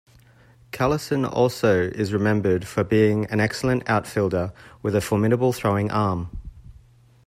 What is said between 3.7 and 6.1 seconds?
outfielder with a formidable throwing